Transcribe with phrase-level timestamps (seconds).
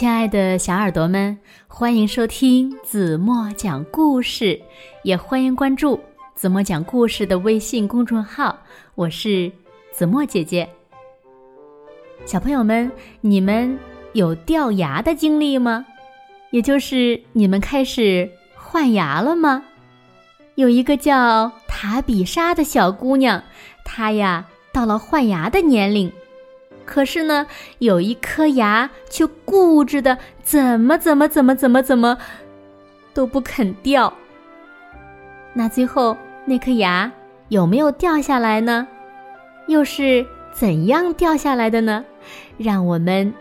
[0.00, 4.58] 亲爱的小耳朵们，欢迎收听子墨讲故事，
[5.02, 6.00] 也欢迎关注
[6.34, 8.58] 子墨讲故事的微信公众号。
[8.94, 9.52] 我是
[9.92, 10.66] 子墨姐姐。
[12.24, 12.90] 小朋友们，
[13.20, 13.78] 你们
[14.14, 15.84] 有掉牙的经历吗？
[16.50, 19.62] 也就是你们开始换牙了吗？
[20.54, 23.44] 有一个叫塔比莎的小姑娘，
[23.84, 26.10] 她呀到了换牙的年龄。
[26.90, 27.46] 可是呢，
[27.78, 32.18] 有一颗牙却固执的怎么怎么怎么怎么怎么
[33.14, 34.12] 都不肯掉。
[35.54, 37.10] 那最后那颗牙
[37.48, 38.88] 有没有掉下来呢？
[39.68, 42.04] 又是怎样掉下来的呢？
[42.58, 43.32] 让我们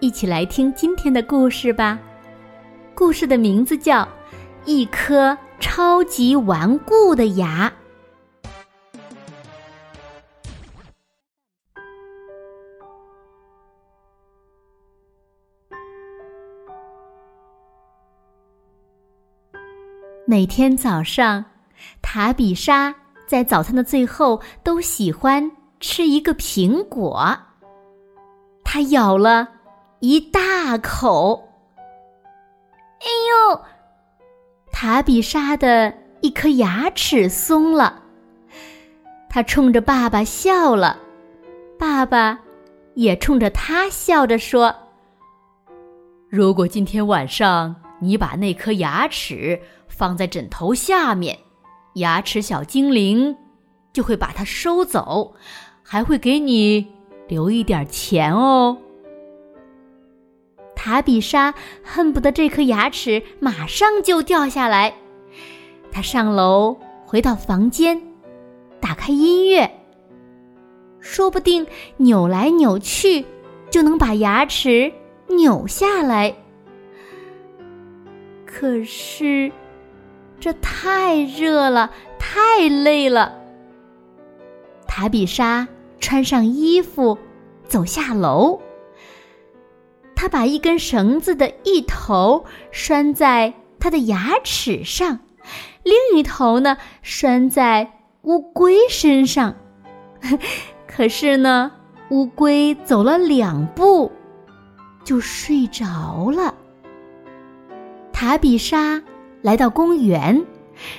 [0.00, 1.98] 一起来听今天的故事吧。
[2.94, 4.02] 故事的名字叫
[4.64, 7.70] 《一颗超级顽固的牙》。
[20.26, 21.44] 每天早上，
[22.00, 22.94] 塔比莎
[23.26, 27.36] 在早餐的最后都喜欢吃一个苹果。
[28.64, 29.46] 她咬了
[30.00, 31.46] 一大口，
[33.00, 33.06] 哎
[33.52, 33.60] 呦！
[34.72, 38.02] 塔比莎的一颗牙齿松了。
[39.28, 40.98] 她冲着爸爸笑了，
[41.78, 42.40] 爸爸
[42.94, 44.74] 也冲着她笑着说
[46.30, 49.60] ：“如果今天晚上你把那颗牙齿……”
[49.96, 51.38] 放在枕头下面，
[51.94, 53.36] 牙齿小精灵
[53.92, 55.34] 就会把它收走，
[55.82, 56.86] 还会给你
[57.28, 58.76] 留一点钱哦。
[60.74, 64.92] 塔比莎恨不得这颗牙齿马上就掉下来。
[65.92, 66.76] 他上楼
[67.06, 68.02] 回到房间，
[68.80, 69.70] 打开音乐，
[70.98, 71.64] 说不定
[71.98, 73.24] 扭来扭去
[73.70, 74.92] 就能把牙齿
[75.28, 76.34] 扭下来。
[78.44, 79.52] 可是。
[80.40, 83.40] 这太热了，太累了。
[84.86, 85.66] 塔比莎
[85.98, 87.18] 穿上衣服，
[87.66, 88.60] 走下楼。
[90.14, 95.18] 他把一根绳子的一头拴在他的牙齿上，
[95.82, 97.90] 另一头呢拴在
[98.22, 99.54] 乌龟身上。
[100.86, 101.72] 可是呢，
[102.10, 104.12] 乌龟走了两步，
[105.02, 106.54] 就睡着了。
[108.12, 109.02] 塔比莎。
[109.44, 110.42] 来到公园，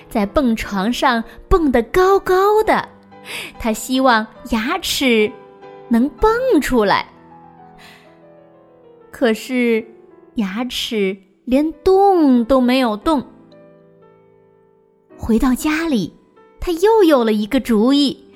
[0.08, 2.88] 在蹦床上蹦得高高的，
[3.58, 5.32] 他希望牙齿
[5.90, 7.08] 能蹦出来。
[9.10, 9.84] 可是
[10.36, 13.26] 牙齿连动都没有动。
[15.18, 16.14] 回到家里，
[16.60, 18.32] 他又有了一个主意。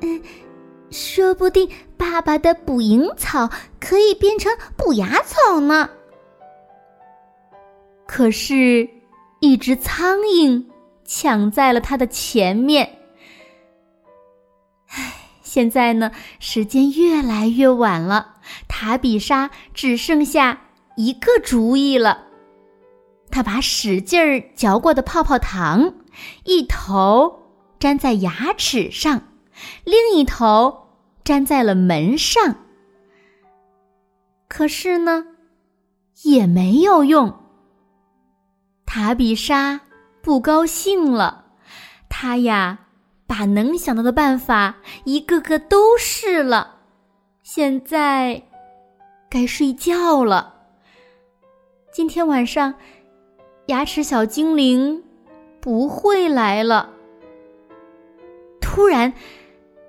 [0.00, 0.20] 嗯，
[0.90, 5.88] 说不定爸爸的捕蝇草可以变成补牙草呢。
[8.04, 8.95] 可是。
[9.40, 10.64] 一只苍蝇
[11.04, 12.98] 抢在了他的前面。
[14.88, 18.36] 唉，现在呢，时间越来越晚了，
[18.68, 20.62] 塔比莎只剩下
[20.96, 22.24] 一个主意了。
[23.30, 25.94] 他把使劲儿嚼过的泡泡糖，
[26.44, 27.42] 一头
[27.80, 29.28] 粘在牙齿上，
[29.84, 30.88] 另一头
[31.24, 32.56] 粘在了门上。
[34.48, 35.26] 可是呢，
[36.22, 37.45] 也没有用。
[39.06, 39.80] 塔比莎
[40.20, 41.44] 不高兴了，
[42.08, 42.76] 她呀，
[43.24, 46.78] 把能想到的办法一个个都试了。
[47.44, 48.42] 现在
[49.30, 50.54] 该睡觉了。
[51.92, 52.74] 今天晚上，
[53.66, 55.04] 牙齿小精灵
[55.60, 56.90] 不会来了。
[58.60, 59.12] 突然，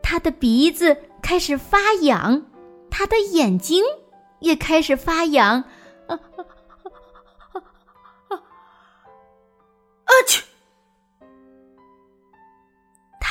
[0.04, 2.46] 他的鼻子开始发痒，
[2.92, 3.84] 他的眼睛
[4.42, 5.64] 也开始发痒。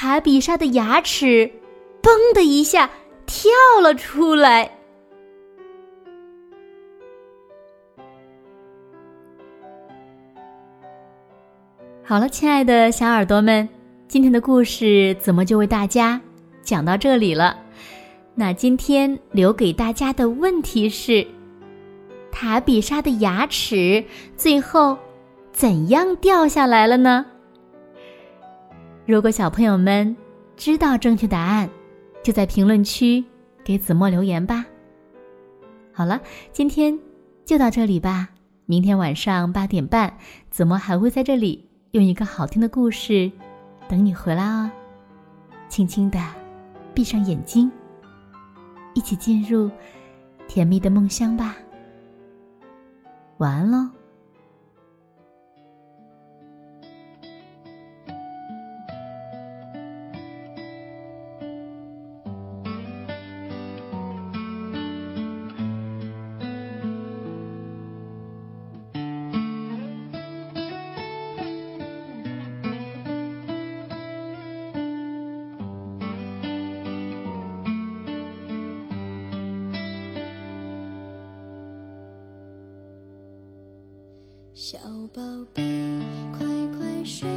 [0.06, 1.50] 塔比莎的牙齿
[2.00, 2.88] “嘣”的一下
[3.26, 3.50] 跳
[3.82, 4.70] 了出来。
[12.04, 13.68] 好了，亲爱的小耳朵们，
[14.06, 16.20] 今天的故事怎么就为大家
[16.62, 17.58] 讲到这里了？
[18.36, 21.26] 那今天留给大家的问题是：
[22.30, 24.04] 塔比莎的牙齿
[24.36, 24.96] 最后。
[25.52, 27.26] 怎样掉下来了呢？
[29.06, 30.16] 如果小朋友们
[30.56, 31.70] 知道正确答案，
[32.24, 33.24] 就在评论区
[33.62, 34.66] 给子墨留言吧。
[35.92, 36.20] 好了，
[36.52, 36.98] 今天
[37.44, 38.28] 就到这里吧。
[38.64, 40.12] 明天晚上八点半，
[40.50, 43.30] 子墨还会在这里用一个好听的故事
[43.88, 44.68] 等你回来哦。
[45.68, 46.18] 轻轻的
[46.92, 47.70] 闭上眼睛，
[48.92, 49.70] 一起进入
[50.48, 51.54] 甜蜜的梦乡吧。
[53.38, 53.88] 晚安喽。
[84.58, 84.78] 小
[85.12, 85.20] 宝
[85.52, 85.62] 贝，
[86.32, 86.46] 快
[86.78, 87.28] 快睡，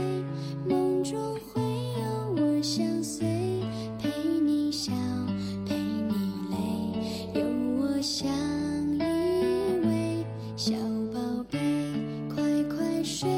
[0.66, 3.28] 梦中会有我相随，
[4.02, 4.10] 陪
[4.42, 4.94] 你笑，
[5.66, 6.14] 陪你
[6.50, 7.46] 泪，有
[7.76, 8.26] 我相
[8.96, 9.02] 依
[9.84, 10.24] 偎。
[10.56, 10.72] 小
[11.14, 11.60] 宝贝，
[12.34, 12.42] 快
[12.74, 13.30] 快睡，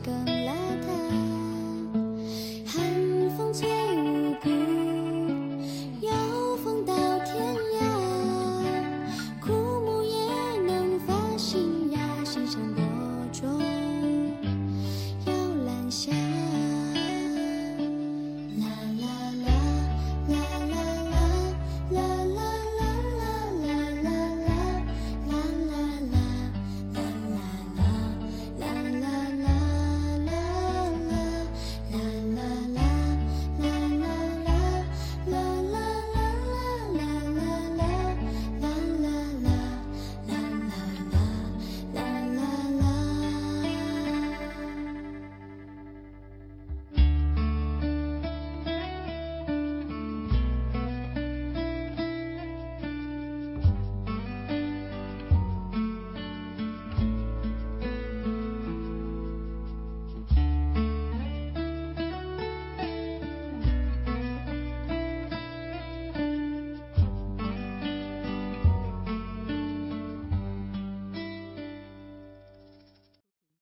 [0.00, 0.33] 的。